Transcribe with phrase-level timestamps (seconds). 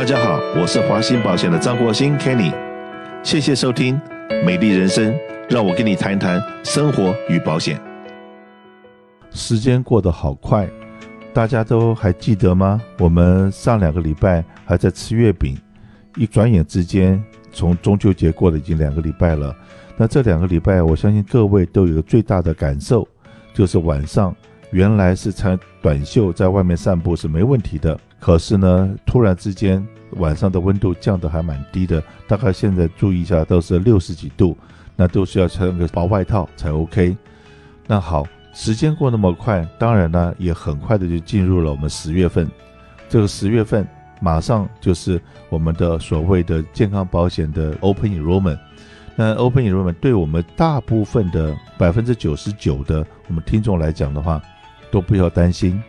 [0.00, 2.54] 大家好，我是华信保险的张国兴 Kenny，
[3.22, 4.00] 谢谢收听
[4.46, 5.12] 《美丽人生》，
[5.50, 7.78] 让我跟你谈谈生活与保险。
[9.30, 10.66] 时间过得好快，
[11.34, 12.80] 大家都还记得吗？
[12.98, 15.54] 我们上两个礼拜还在吃月饼，
[16.16, 17.22] 一转眼之间，
[17.52, 19.54] 从中秋节过了已经两个礼拜了。
[19.98, 23.06] 那这两个礼拜，我相信各位都有个最大的感受，
[23.52, 24.34] 就是晚上
[24.70, 34.56] 原来是穿短袖在外面散步是没问题的，可是呢，突然之间晚上的温度降得还蛮低的，大概现在注意一下都是六十几度，
[34.94, 37.16] 那都是要穿个薄外套才 OK。
[37.88, 38.24] 那好。
[38.52, 42.50] 时间过那么快，当然呢，也很快的就进入了我们十月份。
[43.08, 43.86] 这个十月份
[44.20, 48.58] 马上就是我们的所谓的健康保险的 Open Enrollment。
[49.14, 54.42] 那 Open Enrollment 对我们大部分的百分之九十九的我们听众来讲的话，
[54.90, 55.80] 都不要担心。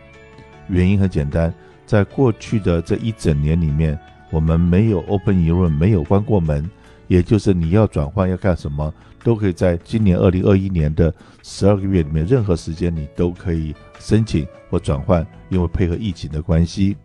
[0.68, 1.52] 原因很简单，
[1.92, 3.98] 在过去的这一整年里面，
[4.30, 6.66] 我们没有 open e r o o m 没有关过门。
[7.06, 8.90] 也就是你要转换要干什么，
[9.22, 16.96] 都可以在今年二零二一年的十二个月里面，任何时间你都可以申请或转换，因为配合疫情的关系。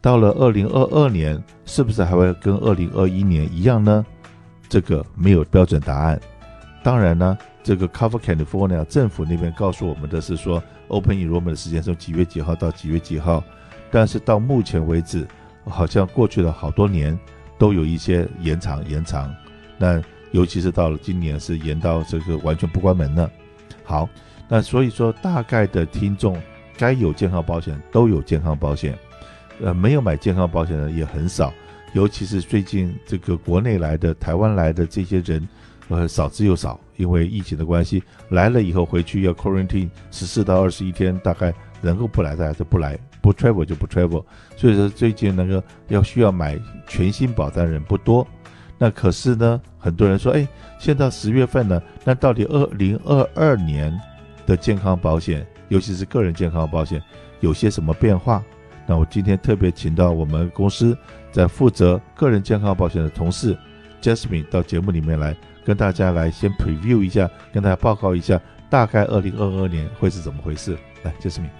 [0.00, 4.02] 到了二零二二年，是不是还会跟二零二一年一样呢？
[4.66, 6.18] 这个没有标准答案。
[6.82, 13.44] 当然呢，这个 Cover California 政府那边告诉我们的是说，Open Enrollment 的时间从几月几号到几月几号，
[13.92, 15.24] 但是到目前为止，
[15.66, 17.16] 好像过去了好多年。
[17.58, 19.32] 都有一些延长延长，
[19.78, 23.30] 那尤其是到了今年是延到这个完全不关门了。
[23.84, 24.08] 好，
[24.48, 26.36] 那所以说大概的听众
[26.76, 28.98] 该有健康保险都有健康保险，
[29.60, 31.54] 呃，没有买健康保险的也很少，
[31.92, 35.48] 尤其是最近这个国内来的、台湾来的这些人，
[35.86, 42.98] 呃，少之又少，因为疫情的关系，来了以后回去要 quarantine 十四到二十一天，大概能够不来的还是不来。
[43.22, 44.22] 不 travel 就不 travel，
[44.56, 48.26] 所以说最近那个要需要买全新保单的人不多。
[48.76, 53.96] 那可是呢，很多人说，哎，现在十月份了，那到底二零二二年
[54.44, 57.00] 的健康保险，尤其是个人健康保险，
[57.38, 58.42] 有些什么变化？
[58.84, 60.98] 那我今天特别请到我们公司
[61.30, 63.56] 在负责个人健康保险的同事
[64.02, 70.76] Jasmine 到节目里面来，跟大家来先 preview 一下，跟大家报告一下，大概二零二二年会是怎么回事？
[71.04, 71.50] 来，Jasmine。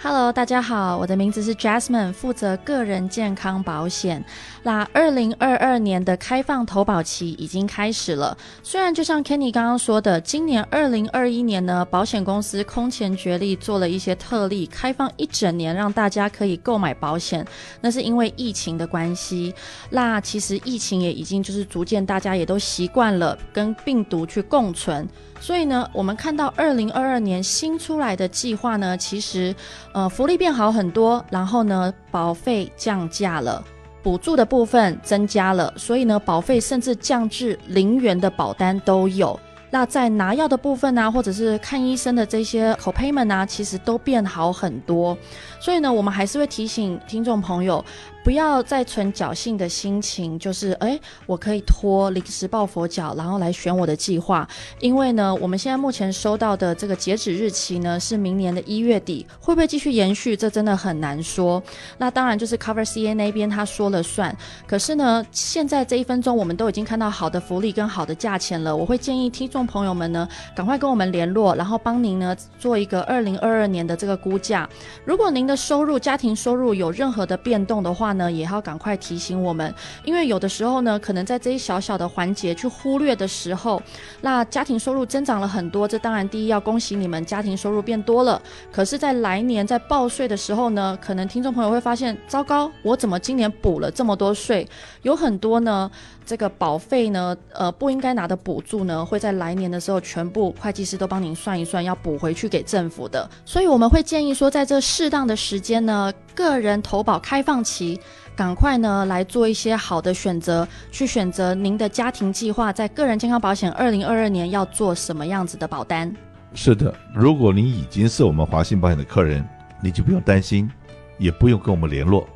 [0.00, 4.24] Hello，大家好，我的名字是 Jasmine，负责个人健康保险。
[4.62, 8.38] 那二零二二年的开放投保期已经开始了。
[8.62, 17.44] 虽然就像 Kenny 刚刚说的，今年二零二一年呢，保险公司空前绝后做了一些特例，开放一整年让大家可以购买保险。
[17.80, 19.52] 那是因为疫情的关系。
[19.90, 25.08] 那其实疫情也已经就是逐渐大家也都习惯了跟病毒去共存。
[25.40, 29.54] 所以呢，我们看到二零二二年新出来的计划呢，其实，
[29.92, 33.64] 呃，福利变好很多，然后呢，保费降价了，
[34.02, 39.38] 补助的部分增加了，所以呢，保费甚至降至零元的保单都有。
[39.70, 45.16] 那在拿药的部分呢、或者是看医生的这些 copayment 啊，其实都变好很多。
[45.60, 47.84] 所以呢，我们还是会提醒听众朋友。
[48.28, 54.46] 不要再存侥幸的心情，就是哎，我可以托临时抱佛脚，然后来选我的计划。
[54.80, 60.36] 因为呢，我们现在目前收到的这个截止日期呢是明年的一月底，会不会继续延续？
[60.36, 61.62] 这真的很难说。
[61.96, 64.36] 那当然就是 Cover CA 那边他说了算。
[64.66, 68.76] 可是呢，现在这一分钟我们都已经看到好的福利跟好的价钱了。
[68.76, 74.68] 我会建议听众朋友们呢，赶快跟我们联络，然后帮您呢做一个二零二二年的这个估价。
[75.06, 79.74] 如果您的收入、家庭收入有任何的变动的话，呢，也要赶快提醒我们，
[80.04, 83.80] 因为有的时候呢，可能在这一小小的环节去忽略的时候，
[84.20, 88.42] 那家庭收入增长了很多，这当然第一要恭喜你们家庭收入变多了。
[88.70, 94.68] 可是，在来年在报税的时候呢，可能听众朋友会发现，糟糕，我怎么今年补了这么多税？
[95.02, 95.90] 有很多呢，
[96.26, 103.28] 这个保费呢，呃，不应该拿的补助呢，会在来年的时候全部会计师都帮您算一算，要补回去给政府的。
[103.44, 108.00] 所以我们会建议说，在这适当的时间呢，个人投保开放期。
[108.36, 116.14] 赶快呢来做一些好的选择，去选择您的家庭计划，在个人健康保险二零二二年要做什么样子的保单？
[116.54, 119.46] 是的，如果你已经是我们华信保险的客人，
[119.82, 120.70] 你就不用担心，
[121.18, 122.26] 也不用跟我们联络。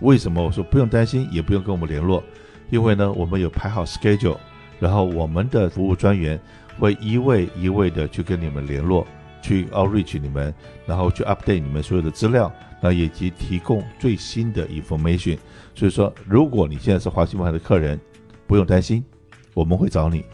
[0.00, 2.22] 为什么我说不用担心，也不用跟我们联络？
[2.70, 4.38] 因为呢，我们有排好 schedule，
[4.78, 6.40] 然后我们的服务专员
[6.78, 9.06] 会一位一位的去跟你们联络，
[9.42, 10.54] 去 outreach 你们，
[10.86, 12.52] 然后去 update 你们所有的资料。
[12.82, 15.36] 那以及提供最新的 information，
[15.74, 18.00] 所以说，如果你现在是华西保险的客人，
[18.46, 19.04] 不用担心，
[19.52, 20.24] 我们会找你。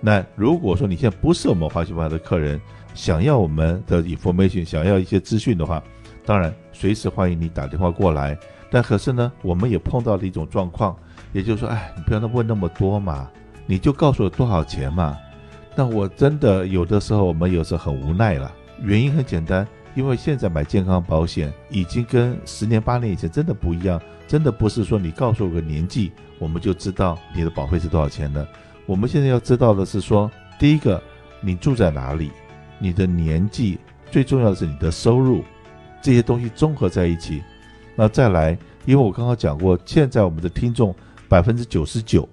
[0.00, 2.60] 那如果说你现在不是我们华西保险的客人，
[2.92, 5.80] 想要我们的 information，想要一些资讯的话，
[6.26, 8.36] 当然随时欢迎你打电话过来。
[8.68, 10.96] 但可是呢，我们也碰到了一种状况，
[11.32, 13.30] 也就是说，哎，你不要问那么多嘛，
[13.64, 15.16] 你就告诉我多少钱嘛。
[15.74, 18.52] 那我真的有的时候，我们有时候很无奈了。
[18.82, 28.46] 原因很简单，因为现在买健康保险已经跟十年八年以前真的不一样，真的不是说你告诉我个年纪，我们就知道你的保费是多少钱的。
[28.84, 31.00] 我们现在要知道的是说，第一个，
[31.40, 32.30] 你住在哪里，
[32.78, 33.78] 你的年纪，
[34.10, 35.44] 最重要的是你的收入，
[36.02, 37.42] 这些东西综合在一起。
[37.94, 40.94] 那再来，因为我刚刚讲过，现在我们的听众
[41.28, 42.28] 百分之九十九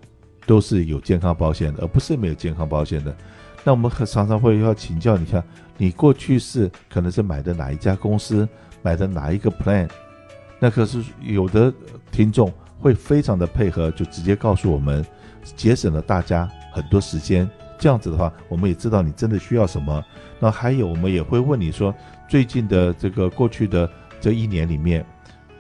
[0.49, 3.15] 都是有健康保险的，而不是没有健康保险的。
[3.63, 5.43] 那我们常常会要请教你一下，
[5.77, 8.49] 你过去是可能是买的哪一家公司，
[8.81, 9.87] 买的哪一个 plan？
[10.57, 11.71] 那可是有的
[12.11, 15.05] 听众会非常的配合，就直接告诉我们，
[15.55, 17.47] 节省了大家很多时间。
[17.77, 20.03] 这样子的话，我们也知道你真的需要什么。
[20.39, 21.93] 那还有，我们也会问你说，
[22.27, 23.87] 最近的这个过去的
[24.19, 25.05] 这一年里面。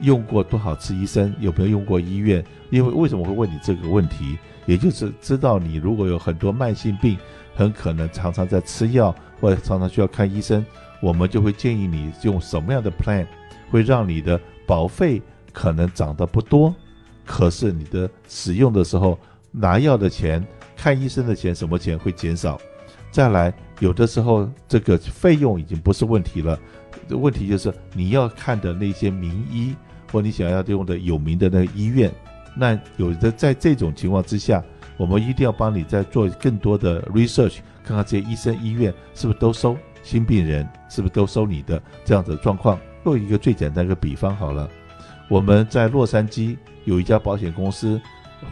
[0.01, 1.33] 用过多少次医生？
[1.39, 2.43] 有没有用过医院？
[2.69, 4.37] 因为为什么会问你这个问题？
[4.65, 7.17] 也就是知道你如果有很多慢性病，
[7.55, 10.63] 很可能常常在吃药或者常常需要看医生，
[11.01, 13.25] 我们就会建议你用什么样的 plan，
[13.71, 16.73] 会让你的保费可能涨得不多，
[17.25, 19.17] 可是你的使用的时候
[19.51, 20.45] 拿药的钱、
[20.77, 22.61] 看医生的钱什么钱会减少。
[23.11, 26.59] 再来，有的时候这个费用已经不是问题了，
[27.09, 29.75] 问题就是你要看的那些名医。
[30.11, 32.11] 或你想要用的有名的那个医院，
[32.55, 34.63] 那有的在这种情况之下，
[34.97, 42.79] 我们一定要帮你再做更多的 research，看看这些医生医院是不是都收新病人，是不是都收你的这样子的状况。
[43.03, 44.69] 做一个最简单的比方好了，
[45.29, 47.99] 我们在洛杉矶有一家保险公司，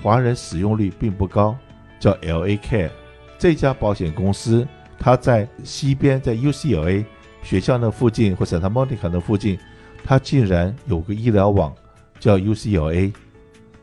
[0.01, 1.55] 华人使用率并不高，
[1.99, 2.89] 叫 LA Care。
[3.37, 4.67] 这家保险公司
[4.97, 7.05] 它在西边，在 UCLA
[7.43, 9.59] 学校那附近或 Santa Monica 那附近。
[10.09, 11.75] 他竟然有个医疗网
[12.17, 13.11] 叫 UCLA，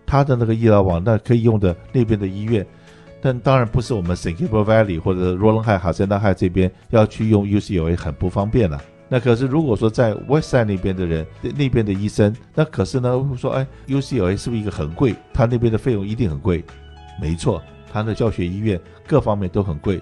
[0.07, 2.67] 他的那个医疗网那可以用的那边的医院，
[3.21, 8.83] 但当然不是我们 San Gabriel Valley 或者 Rowland Heights 哈森达海这边要去用 UCLA 很不方便了。
[9.07, 15.15] 那可是如果说在 Westside 那边的人，那边的医生，那可是呢说哎 UCLA 是不是一个很贵？
[15.35, 16.65] 他那边的费用一定很贵。
[17.21, 17.63] 没错，
[17.93, 20.01] 他的教学医院各方面都很贵。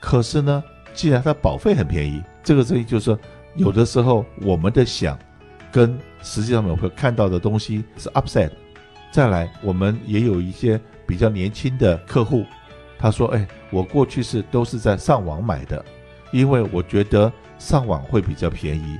[0.00, 3.18] 可是呢，既然他保费很便宜，这个东西就是说
[3.54, 5.16] 有的时候我们的想。
[5.72, 8.50] 跟实际上我们会看到的东西是 upside。
[9.10, 12.44] 再来，我们也有一些比较年轻的客户，
[12.98, 15.82] 他说：“哎，我过去是都是在上网买的，
[16.30, 18.98] 因为我觉得上网会比较便宜。”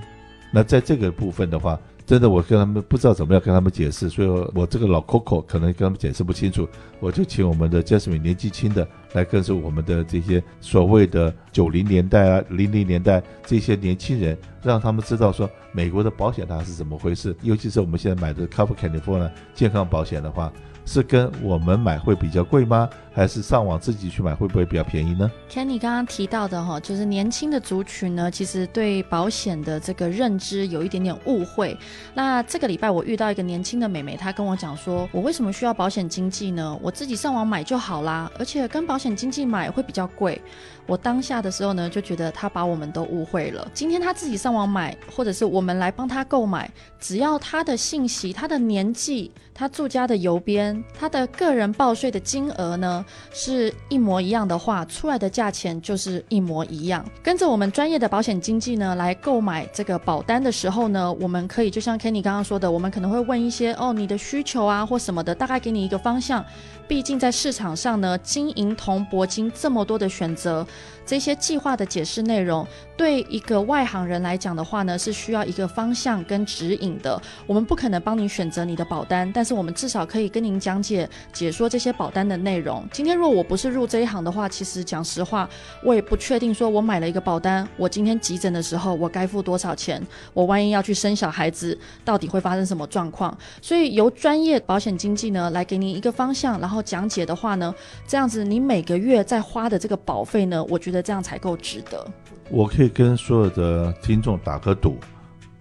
[0.50, 6.66] 那在这个部分的话，真的我跟他们不知道怎么样跟他们解释，所以我这个老 Coco 可能跟他们解释不清楚，
[7.00, 20.52] 我就请我们的 Jasmine 年纪轻的来更是我们的这些所谓的九零年代啊、零零年代这些年轻人，让他们知道说美国的保险它是怎么回事，尤其是我们现在买的 Cover California 健康保险的话。
[20.90, 22.88] 是跟我们买会比较贵吗？
[23.12, 31.76] 还是上网自己去买会不会比较便宜呢？Kenny 刚刚提到的哈，就是年轻的族群呢，其实对保险的这个认知有一点点误会。
[32.14, 36.78] 那这个礼拜我遇到一个年轻的美眉，她跟我讲说，我为什么需要保险经纪呢？
[36.80, 40.42] 我自己上网买就好啦，而且跟保保险经纪买会比较贵。
[40.84, 43.70] 我当下的时候呢，就觉得他把我们都误会了。
[43.72, 46.68] 今天他自己上网买，或者是我们来帮他购买，
[46.98, 50.82] 只要他的信息、他的年纪、他住家的邮编。
[50.98, 57.04] 他的个人报税的金额呢，是一模一样的话，出来的价钱就是一模一样。
[57.22, 66.44] 跟着我们专业的保险经纪呢来购买这个保单的时候呢，我们可以就像 Kenny 刚刚说的，我们可能会问一些哦，你的需求啊或什么的，大概给你一个方向。
[66.88, 70.66] 毕竟在市场上呢，金银铜铂金这么多的选择，
[71.04, 72.66] 这些计划的解释内容，
[72.96, 77.20] 对一个外行人来讲的话呢，是需要一个方向跟指引的。
[77.46, 82.82] 我们不可能帮你选择你的保单，但是我们至少可以跟您讲解、解说这些保单的内容。
[82.90, 85.46] 今天如果我不是入这一行的话，其实讲实话，
[85.84, 90.02] 我也不确定说我买了一个保单，我今天急诊的时候我该付多少钱，
[90.32, 93.36] 我万一要去生小孩子，到底会发生什么状况？
[93.60, 96.77] 所以由专业保险经纪呢来给您一个方向，然后。
[96.82, 97.74] 讲解的话呢，
[98.06, 102.06] 这样子你每个月在花的这个保费呢，我觉得这样才够值得。
[102.50, 104.96] 我可以跟所有的听众打个赌，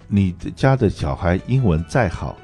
[0.08, 2.38] 你家的小孩英文再好，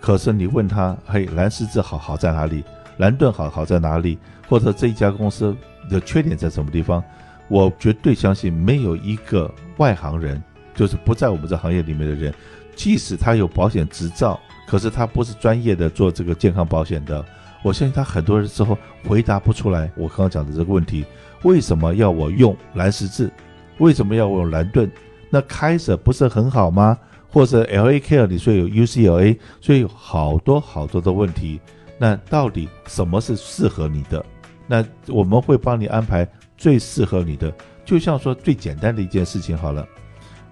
[0.00, 2.64] 可是你问他，嘿，蓝十字好好在哪里？
[2.96, 4.18] 蓝盾好好在哪里？
[4.48, 5.54] 或者这一家公司
[5.90, 7.02] 的缺点在什么地方？
[7.48, 10.42] 我绝对相信没有一个外行人，
[10.74, 12.32] 就是不在我们这行业里面的人，
[12.74, 17.24] 即使他有保险执照，可是他不是专业的做这个健康保险的。
[17.62, 18.76] 我相信他很多人之后
[19.06, 21.04] 回答不出来我刚刚讲的这个问题：
[21.42, 23.30] 为什么要我用蓝十字？
[23.78, 24.90] 为什么要我用蓝盾？
[25.30, 26.98] 那开舍不是很好吗？
[27.28, 31.60] 或者 LA Care 你说有 UCLA，所以有好多好多的问题。
[31.98, 34.24] 那到底什么是适合你的？
[34.66, 36.26] 那我们会帮你安排
[36.56, 37.52] 最适合你的。
[37.84, 39.86] 就像说最简单的一件事情好了，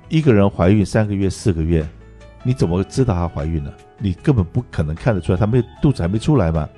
[0.09, 1.87] 一个人怀孕三个月、四个月，
[2.43, 3.73] 你怎么知道她怀孕了？
[3.99, 6.69] 你根本不可能看得出来，她没肚子还没出来嘛。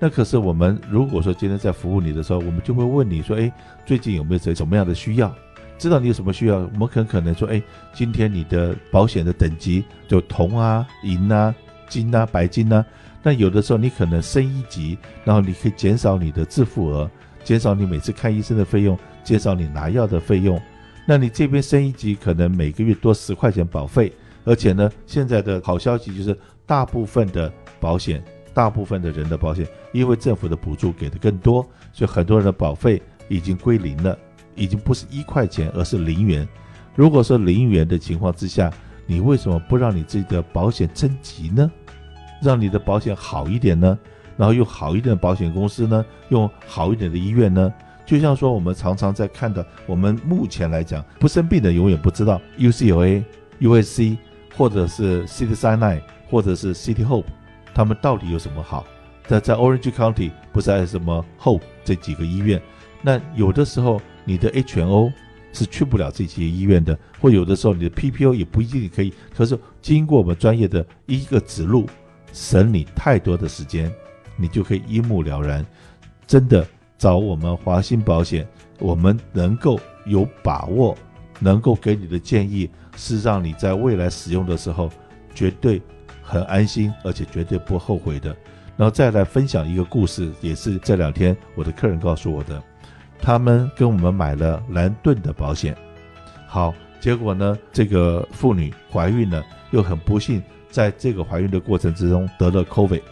[0.00, 3.52] 那可是我们如果说今天在服务你的时候，我们就会问你说：“诶，
[3.84, 5.34] 最近有没有什么样的需要？
[5.76, 7.62] 知道你有什么需要，我们很可能说：诶，
[7.92, 11.54] 今天你的保险的等级就铜啊、银啊、
[11.88, 12.84] 金啊、白金啊。
[13.22, 17.10] 那有的时候你可能升一级，然后你可以减少你的自付额，
[17.42, 20.60] 减少你每次看医生的费用，减少你拿药的费用。
[21.04, 24.12] 那你这边升一级，可能每个月多十块钱保费，
[24.44, 28.22] 而且呢，现在的好消息就是大部分的保险。”
[28.54, 31.62] 大部分的人的保险，因为政府的补助给的更多，
[31.92, 34.18] 所以很多人的保费已经归零了，
[34.54, 36.46] 已经不是一块钱，而是零元。
[36.94, 38.72] 如果说零元的情况之下，
[39.06, 41.70] 你为什么不让你自己的保险升级呢？
[42.42, 43.98] 让你的保险好一点呢？
[44.36, 46.04] 然后用好一点的保险公司呢？
[46.28, 47.72] 用好一点的医院呢？
[48.04, 53.22] 就像说我们常常在看的，我们目前来讲，不生病的永远不知道 UCLA、
[53.60, 54.16] USC
[54.56, 56.00] 或者是 City Sinai
[56.30, 57.26] 或者是 City Hope。
[57.78, 58.84] 他们到底有什么好？
[59.28, 62.60] 在在 Orange County 不是还有什么 Hope 这几个医院？
[63.02, 65.12] 那有的时候你的 HMO
[65.52, 69.14] 是去不了这些医院的，或有的时候你的 PPO 也不一定可以。
[69.32, 71.86] 可是经过我们专业的一个指路，
[72.32, 73.88] 省你太多的时间，
[74.36, 75.64] 你就可以一目了然。
[76.26, 76.66] 真的
[76.98, 78.44] 找我们华兴保险，
[78.80, 80.98] 我们能够有把握，
[81.38, 84.90] 能够给你的建议是让你在未来使用的时候
[85.32, 85.80] 绝对。
[86.28, 88.36] 很安心，而且绝对不后悔的。
[88.76, 92.62] 然后再来分享一个故事，也是这两天我的客人告诉我的。
[93.18, 95.74] 他们跟我们买了蓝盾的保险，
[96.46, 103.02] 好，结果呢，这个妇女怀孕了，又很不幸在这个怀孕的过程之中得了 COVID。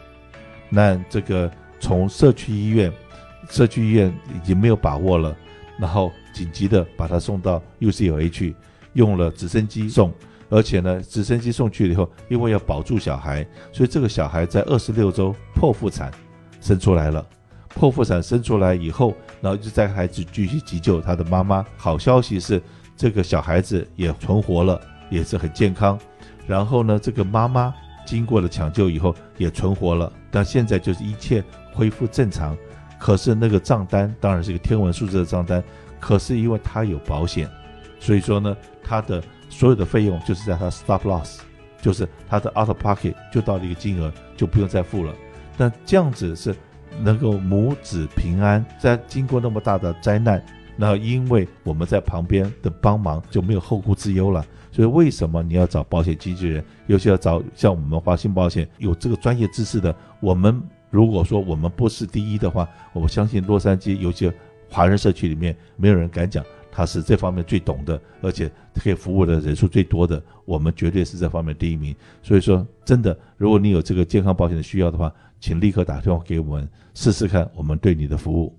[0.69, 2.93] 那这个从社区医院，
[3.49, 5.35] 社区医院已经没有把握了，
[5.79, 8.55] 然后紧急的把她送到 UCLA 去，
[8.93, 10.13] 用了直升机送。
[10.49, 16.11] 而且呢，直升机送去了以后，因为要保住小孩，所以这个小孩在二十六周剖腹产
[16.61, 17.27] 生出来了。
[17.75, 21.67] 剖腹产生出来以后，然后就带孩子继续急救他的妈妈。
[21.77, 22.63] 好消息是，
[22.97, 25.99] 这个小孩子也存活了，也是很健康。
[26.47, 27.75] 然后呢，这个妈妈
[28.07, 31.43] 经过了抢救以后也存活了，但现在就是一切
[31.75, 32.57] 恢复正常。
[32.99, 35.63] 可是那个账单当然是一个天文数字的账单，
[36.01, 37.51] 可是因为他有保险，
[37.99, 39.21] 所以说呢，他的。
[39.49, 41.41] 所有的费用就是在他 stop loss，
[41.81, 45.15] 就是他的 out of pocket 就到了一个金额，就不用再付了。
[45.57, 46.55] 但这样子是
[47.01, 50.45] 能够母子平安，在经过那么大的灾难，
[50.77, 54.45] 然后因为我们在旁边的帮忙，就没有后顾之忧了。
[54.71, 59.95] 所以为什么你要找保险经纪人，尤其要找像我们华信保险有这个专业知识的？
[60.21, 60.61] 我们
[60.91, 64.31] 如果说我们不是第一的话，我相信洛杉矶尤其
[64.69, 66.45] 华人社区里面没有人敢讲。
[66.77, 71.97] 他是这方面最懂的，而且可以服务的人数最多的，我们绝对是这方面第一名。
[72.23, 78.55] 所以说，真的，如果你有这个健康保险的需要的话，请立刻打电话给我们试试看，我们对你的服务。